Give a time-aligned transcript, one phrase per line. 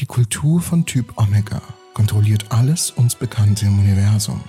[0.00, 1.62] Die Kultur von Typ Omega
[1.94, 4.40] kontrolliert alles uns Bekannte im Universum.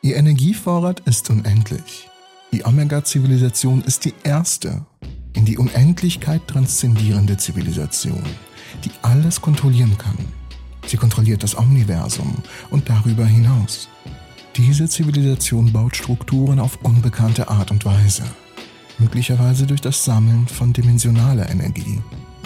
[0.00, 2.08] Ihr Energievorrat ist unendlich.
[2.52, 4.86] Die Omega-Zivilisation ist die erste
[5.34, 8.22] in die Unendlichkeit transzendierende Zivilisation,
[8.82, 10.16] die alles kontrollieren kann.
[10.86, 12.34] Sie kontrolliert das Omniversum
[12.70, 13.90] und darüber hinaus.
[14.56, 18.24] Diese Zivilisation baut Strukturen auf unbekannte Art und Weise,
[18.98, 22.00] möglicherweise durch das Sammeln von dimensionaler Energie.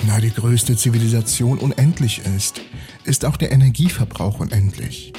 [0.07, 2.61] Da die größte Zivilisation unendlich ist,
[3.05, 5.12] ist auch der Energieverbrauch unendlich.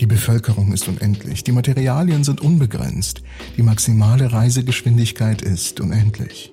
[0.00, 3.22] Die Bevölkerung ist unendlich, die Materialien sind unbegrenzt,
[3.56, 6.52] die maximale Reisegeschwindigkeit ist unendlich.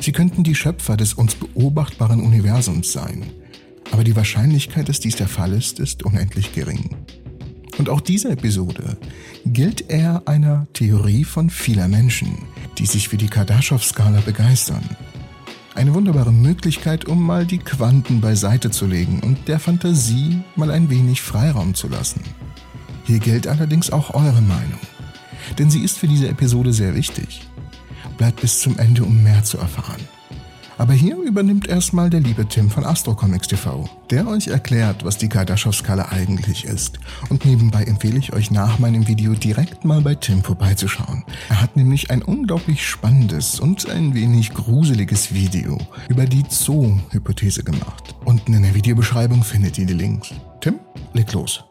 [0.00, 3.24] Sie könnten die Schöpfer des uns beobachtbaren Universums sein,
[3.92, 6.90] aber die Wahrscheinlichkeit, dass dies der Fall ist, ist unendlich gering.
[7.78, 8.96] Und auch diese Episode
[9.44, 12.38] gilt eher einer Theorie von vieler Menschen,
[12.78, 14.82] die sich für die Kardaschow-Skala begeistern.
[15.76, 20.88] Eine wunderbare Möglichkeit, um mal die Quanten beiseite zu legen und der Fantasie mal ein
[20.88, 22.22] wenig Freiraum zu lassen.
[23.04, 24.80] Hier gilt allerdings auch eure Meinung,
[25.58, 27.42] denn sie ist für diese Episode sehr wichtig.
[28.16, 30.00] Bleibt bis zum Ende, um mehr zu erfahren.
[30.78, 35.28] Aber hier übernimmt erstmal der liebe Tim von Astrocomics TV, der euch erklärt, was die
[35.28, 36.98] Kardaschow-Skala eigentlich ist.
[37.30, 41.24] Und nebenbei empfehle ich euch nach meinem Video direkt mal bei Tim vorbeizuschauen.
[41.48, 48.14] Er hat nämlich ein unglaublich spannendes und ein wenig gruseliges Video über die Zoo-Hypothese gemacht.
[48.24, 50.34] Unten in der Videobeschreibung findet ihr die Links.
[50.60, 50.78] Tim,
[51.14, 51.65] leg los.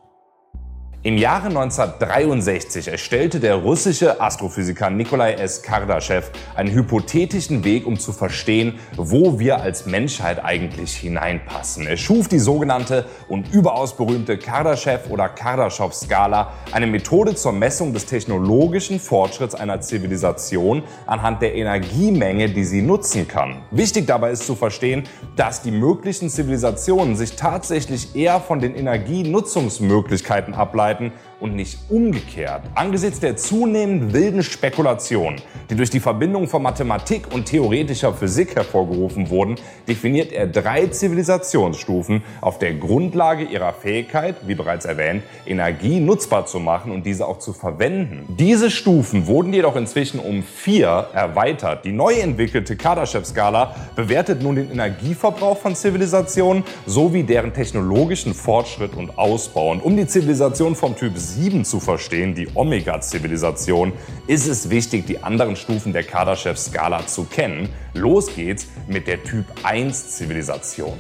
[1.05, 5.61] Im Jahre 1963 erstellte der russische Astrophysiker Nikolai S.
[5.61, 11.85] Kardashev einen hypothetischen Weg, um zu verstehen, wo wir als Menschheit eigentlich hineinpassen.
[11.85, 18.07] Er schuf die sogenannte und überaus berühmte Kardashev- oder Kardaschow-Skala, eine Methode zur Messung des
[18.07, 23.61] technologischen Fortschritts einer Zivilisation anhand der Energiemenge, die sie nutzen kann.
[23.69, 25.03] Wichtig dabei ist zu verstehen,
[25.35, 32.63] dass die möglichen Zivilisationen sich tatsächlich eher von den Energienutzungsmöglichkeiten ableiten, arbeiten und nicht umgekehrt.
[32.75, 39.29] Angesichts der zunehmend wilden Spekulationen, die durch die Verbindung von Mathematik und theoretischer Physik hervorgerufen
[39.29, 39.55] wurden,
[39.87, 46.59] definiert er drei Zivilisationsstufen auf der Grundlage ihrer Fähigkeit, wie bereits erwähnt, Energie nutzbar zu
[46.59, 48.25] machen und diese auch zu verwenden.
[48.37, 51.85] Diese Stufen wurden jedoch inzwischen um vier erweitert.
[51.85, 59.17] Die neu entwickelte Kardashev-Skala bewertet nun den Energieverbrauch von Zivilisationen sowie deren technologischen Fortschritt und
[59.17, 59.71] Ausbau.
[59.71, 63.93] Und um die Zivilisation vom Typ 7 zu verstehen, die Omega-Zivilisation,
[64.27, 67.69] ist es wichtig, die anderen Stufen der Kardashev-Skala zu kennen.
[67.93, 70.97] Los geht's mit der Typ 1-Zivilisation.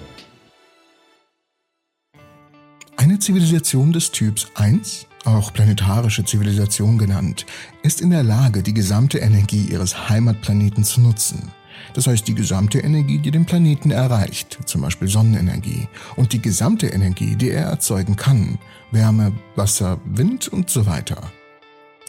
[2.97, 7.45] Eine Zivilisation des Typs 1, auch planetarische Zivilisation genannt,
[7.83, 11.51] ist in der Lage, die gesamte Energie ihres Heimatplaneten zu nutzen.
[11.93, 16.87] Das heißt die gesamte Energie, die den Planeten erreicht, zum Beispiel Sonnenenergie, und die gesamte
[16.87, 18.59] Energie, die er erzeugen kann,
[18.91, 21.31] Wärme, Wasser, Wind und so weiter.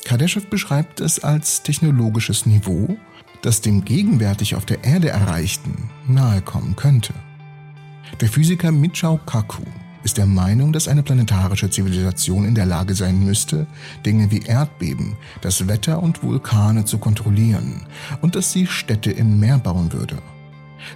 [0.05, 2.97] Kardashev beschreibt es als technologisches Niveau,
[3.43, 7.13] das dem gegenwärtig auf der Erde Erreichten nahe kommen könnte.
[8.21, 9.63] Der Physiker Michio Kaku
[10.07, 13.67] ist der Meinung, dass eine planetarische Zivilisation in der Lage sein müsste,
[14.07, 17.83] Dinge wie Erdbeben, das Wetter und Vulkane zu kontrollieren
[18.21, 20.19] und dass sie Städte im Meer bauen würde.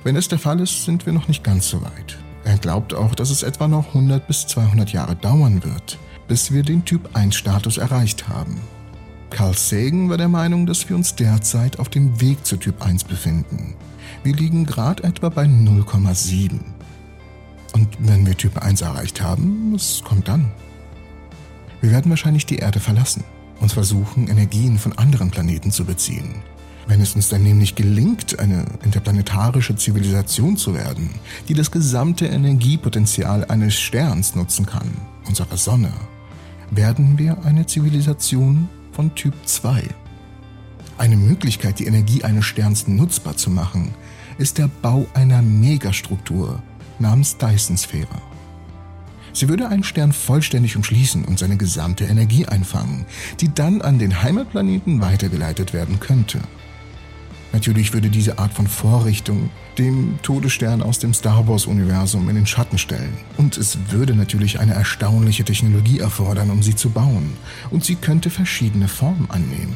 [0.05, 2.19] Wenn das der Fall ist, sind wir noch nicht ganz so weit.
[2.45, 6.63] Er glaubt auch, dass es etwa noch 100 bis 200 Jahre dauern wird, bis wir
[6.63, 8.61] den Typ 1 Status erreicht haben.
[9.31, 13.03] Carl Sagan war der Meinung, dass wir uns derzeit auf dem Weg zu Typ 1
[13.03, 13.75] befinden.
[14.23, 16.61] Wir liegen gerade etwa bei 0,7.
[17.81, 20.51] Und wenn wir Typ 1 erreicht haben, was kommt dann?
[21.81, 23.25] Wir werden wahrscheinlich die Erde verlassen
[23.59, 26.43] und versuchen, Energien von anderen Planeten zu beziehen.
[26.87, 31.09] Wenn es uns dann nämlich gelingt, eine interplanetarische Zivilisation zu werden,
[31.49, 34.91] die das gesamte Energiepotenzial eines Sterns nutzen kann,
[35.27, 35.91] unserer Sonne,
[36.71, 39.85] werden wir eine Zivilisation von Typ 2.
[40.99, 43.95] Eine Möglichkeit, die Energie eines Sterns nutzbar zu machen,
[44.37, 46.63] ist der Bau einer Megastruktur
[47.01, 48.23] namens Dyson-Sphäre.
[49.33, 53.07] Sie würde einen Stern vollständig umschließen und seine gesamte Energie einfangen,
[53.41, 56.41] die dann an den Heimatplaneten weitergeleitet werden könnte.
[57.53, 62.79] Natürlich würde diese Art von Vorrichtung dem Todesstern aus dem Star Wars-Universum in den Schatten
[62.79, 63.13] stellen.
[63.39, 67.33] Und es würde natürlich eine erstaunliche Technologie erfordern, um sie zu bauen.
[67.71, 69.75] Und sie könnte verschiedene Formen annehmen.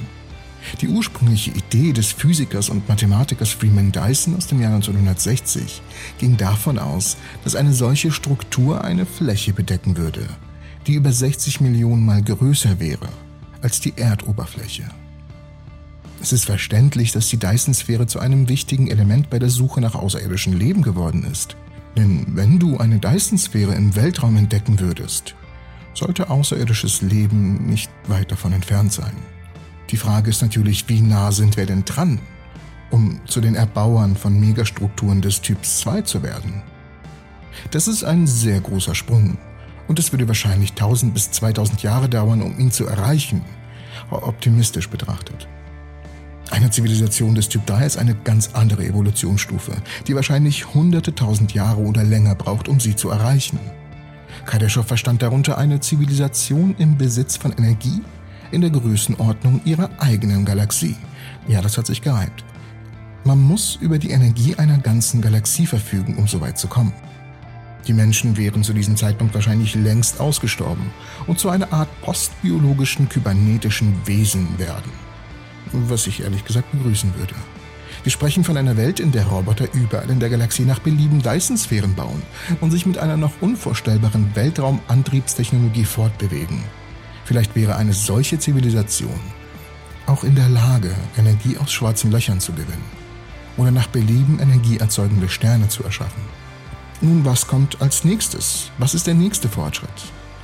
[0.80, 5.82] Die ursprüngliche Idee des Physikers und Mathematikers Freeman Dyson aus dem Jahr 1960
[6.18, 10.26] ging davon aus, dass eine solche Struktur eine Fläche bedecken würde,
[10.86, 13.08] die über 60 Millionen Mal größer wäre
[13.60, 14.84] als die Erdoberfläche.
[16.20, 20.52] Es ist verständlich, dass die Dyson-Sphäre zu einem wichtigen Element bei der Suche nach außerirdischem
[20.52, 21.56] Leben geworden ist.
[21.96, 25.34] Denn wenn du eine Dyson-Sphäre im Weltraum entdecken würdest,
[25.94, 29.14] sollte außerirdisches Leben nicht weit davon entfernt sein.
[29.90, 32.18] Die Frage ist natürlich, wie nah sind wir denn dran,
[32.90, 36.62] um zu den Erbauern von Megastrukturen des Typs 2 zu werden?
[37.70, 39.38] Das ist ein sehr großer Sprung
[39.86, 43.42] und es würde wahrscheinlich 1000 bis 2000 Jahre dauern, um ihn zu erreichen,
[44.10, 45.48] optimistisch betrachtet.
[46.50, 49.72] Eine Zivilisation des Typ 3 ist eine ganz andere Evolutionsstufe,
[50.06, 53.58] die wahrscheinlich hunderte tausend Jahre oder länger braucht, um sie zu erreichen.
[54.46, 58.02] Kardaschow verstand darunter eine Zivilisation im Besitz von Energie
[58.54, 60.96] in der Größenordnung ihrer eigenen Galaxie.
[61.46, 62.44] Ja, das hat sich gereimt.
[63.24, 66.92] Man muss über die Energie einer ganzen Galaxie verfügen, um so weit zu kommen.
[67.86, 70.90] Die Menschen wären zu diesem Zeitpunkt wahrscheinlich längst ausgestorben
[71.26, 74.92] und zu einer Art postbiologischen kybernetischen Wesen werden.
[75.72, 77.34] Was ich ehrlich gesagt begrüßen würde.
[78.02, 81.94] Wir sprechen von einer Welt, in der Roboter überall in der Galaxie nach Belieben Dyson-Sphären
[81.94, 82.22] bauen
[82.60, 86.62] und sich mit einer noch unvorstellbaren Weltraumantriebstechnologie fortbewegen.
[87.24, 89.20] Vielleicht wäre eine solche Zivilisation
[90.06, 93.04] auch in der Lage, Energie aus schwarzen Löchern zu gewinnen
[93.56, 96.22] oder nach Belieben energieerzeugende Sterne zu erschaffen.
[97.00, 98.70] Nun, was kommt als nächstes?
[98.78, 99.90] Was ist der nächste Fortschritt?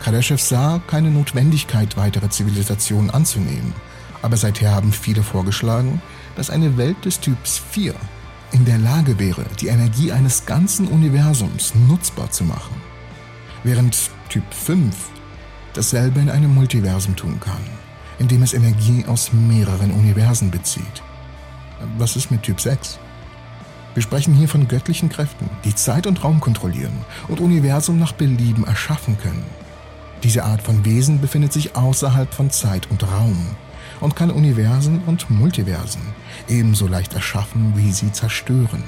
[0.03, 3.75] Kardashev sah keine Notwendigkeit, weitere Zivilisationen anzunehmen,
[4.23, 6.01] aber seither haben viele vorgeschlagen,
[6.37, 7.95] dass eine Welt des Typs 4
[8.53, 12.81] in der Lage wäre, die Energie eines ganzen Universums nutzbar zu machen,
[13.63, 14.95] während Typ 5
[15.75, 17.63] dasselbe in einem Multiversum tun kann,
[18.19, 21.03] indem es Energie aus mehreren Universen bezieht.
[21.99, 22.99] Was ist mit Typ 6?
[23.95, 28.65] Wir sprechen hier von göttlichen Kräften, die Zeit und Raum kontrollieren und Universum nach Belieben
[28.65, 29.45] erschaffen können.
[30.23, 33.57] Diese Art von Wesen befindet sich außerhalb von Zeit und Raum
[34.01, 36.03] und kann Universen und Multiversen
[36.49, 38.85] ebenso leicht erschaffen, wie sie zerstören.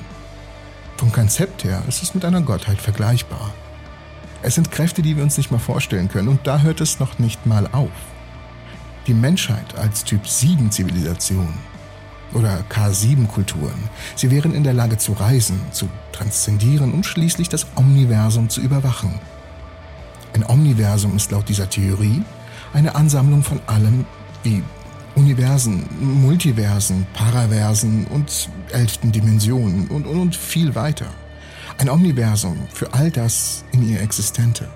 [0.96, 3.52] Vom Konzept her ist es mit einer Gottheit vergleichbar.
[4.44, 7.20] Es sind Kräfte, die wir uns nicht mal vorstellen können und da hört es noch
[7.20, 7.90] nicht mal auf.
[9.06, 11.54] Die Menschheit als Typ 7 Zivilisation
[12.34, 17.66] oder K7 Kulturen, sie wären in der Lage zu reisen, zu transzendieren und schließlich das
[17.76, 19.20] Omniversum zu überwachen.
[20.34, 22.22] Ein Omniversum ist laut dieser Theorie
[22.72, 24.06] eine Ansammlung von allem
[24.42, 24.62] wie
[25.14, 31.06] Universen, Multiversen, Paraversen und elften Dimensionen und, und, und viel weiter.
[31.82, 34.68] Ein Omniversum für all das in ihr Existente.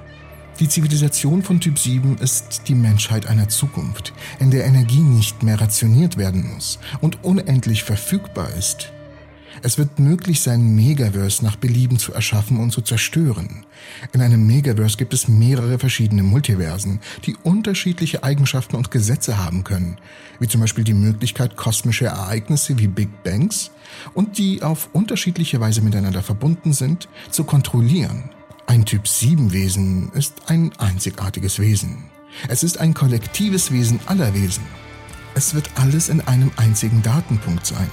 [0.58, 5.60] Die Zivilisation von Typ 7 ist die Menschheit einer Zukunft, in der Energie nicht mehr
[5.60, 8.90] rationiert werden muss und unendlich verfügbar ist.
[9.62, 13.64] Es wird möglich sein, Megaverse nach Belieben zu erschaffen und zu zerstören.
[14.12, 19.98] In einem Megaverse gibt es mehrere verschiedene Multiversen, die unterschiedliche Eigenschaften und Gesetze haben können,
[20.40, 23.70] wie zum Beispiel die Möglichkeit, kosmische Ereignisse wie Big Bangs
[24.14, 28.30] und die auf unterschiedliche Weise miteinander verbunden sind, zu kontrollieren.
[28.66, 32.04] Ein Typ 7 Wesen ist ein einzigartiges Wesen.
[32.48, 34.64] Es ist ein kollektives Wesen aller Wesen.
[35.34, 37.90] Es wird alles in einem einzigen Datenpunkt sein.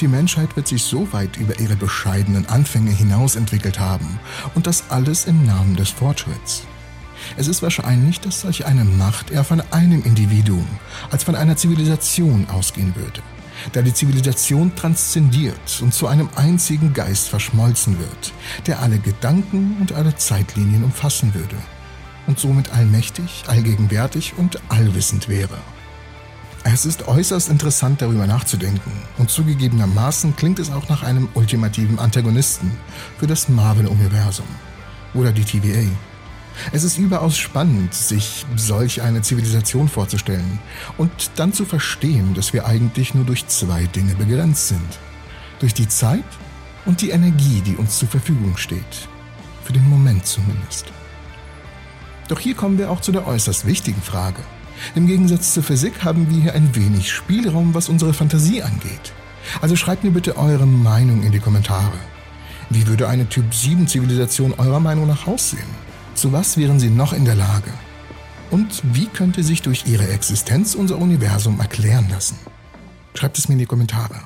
[0.00, 4.18] Die Menschheit wird sich so weit über ihre bescheidenen Anfänge hinaus entwickelt haben
[4.54, 6.64] und das alles im Namen des Fortschritts.
[7.36, 10.66] Es ist wahrscheinlich, dass solch eine Macht eher von einem Individuum
[11.10, 13.22] als von einer Zivilisation ausgehen würde,
[13.72, 18.32] da die Zivilisation transzendiert und zu einem einzigen Geist verschmolzen wird,
[18.66, 21.56] der alle Gedanken und alle Zeitlinien umfassen würde
[22.26, 25.58] und somit allmächtig, allgegenwärtig und allwissend wäre.
[26.70, 32.70] Es ist äußerst interessant darüber nachzudenken und zugegebenermaßen klingt es auch nach einem ultimativen Antagonisten
[33.18, 34.46] für das Marvel-Universum
[35.14, 35.88] oder die TVA.
[36.70, 40.58] Es ist überaus spannend, sich solch eine Zivilisation vorzustellen
[40.98, 44.98] und dann zu verstehen, dass wir eigentlich nur durch zwei Dinge begrenzt sind.
[45.60, 46.24] Durch die Zeit
[46.84, 49.08] und die Energie, die uns zur Verfügung steht.
[49.64, 50.92] Für den Moment zumindest.
[52.28, 54.42] Doch hier kommen wir auch zu der äußerst wichtigen Frage.
[54.94, 59.12] Im Gegensatz zur Physik haben wir hier ein wenig Spielraum, was unsere Fantasie angeht.
[59.60, 61.98] Also schreibt mir bitte eure Meinung in die Kommentare.
[62.70, 65.88] Wie würde eine Typ 7 Zivilisation eurer Meinung nach aussehen?
[66.14, 67.70] Zu was wären sie noch in der Lage?
[68.50, 72.38] Und wie könnte sich durch ihre Existenz unser Universum erklären lassen?
[73.14, 74.20] Schreibt es mir in die Kommentare.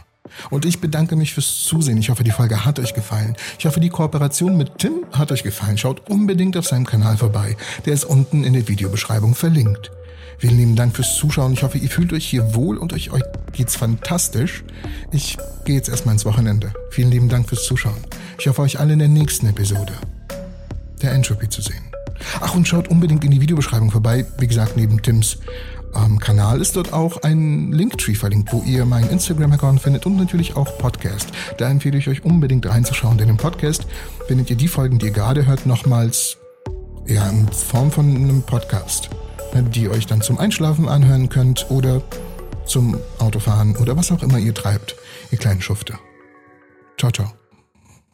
[0.50, 1.98] Und ich bedanke mich fürs Zusehen.
[1.98, 3.36] Ich hoffe, die Folge hat euch gefallen.
[3.58, 5.78] Ich hoffe, die Kooperation mit Tim hat euch gefallen.
[5.78, 7.56] Schaut unbedingt auf seinem Kanal vorbei.
[7.84, 9.90] Der ist unten in der Videobeschreibung verlinkt.
[10.38, 11.52] Vielen lieben Dank fürs Zuschauen.
[11.52, 14.64] Ich hoffe, ihr fühlt euch hier wohl und euch, euch geht's fantastisch.
[15.12, 16.72] Ich gehe jetzt erstmal ins Wochenende.
[16.90, 17.98] Vielen lieben Dank fürs Zuschauen.
[18.38, 19.92] Ich hoffe, euch alle in der nächsten Episode
[21.02, 21.82] der Entropy zu sehen.
[22.40, 24.26] Ach, und schaut unbedingt in die Videobeschreibung vorbei.
[24.38, 25.38] Wie gesagt, neben Tims
[25.94, 30.56] ähm, Kanal ist dort auch ein Linktree verlinkt, wo ihr meinen Instagram-Account findet und natürlich
[30.56, 31.28] auch Podcast.
[31.58, 33.86] Da empfehle ich euch unbedingt reinzuschauen, denn im Podcast
[34.26, 36.38] findet ihr die Folgen, die ihr gerade hört, nochmals
[37.06, 39.10] ja, in Form von einem Podcast
[39.54, 42.02] die euch dann zum Einschlafen anhören könnt oder
[42.64, 44.96] zum Autofahren oder was auch immer ihr treibt,
[45.30, 45.98] ihr kleinen Schufte.
[46.98, 47.41] Ciao, ciao.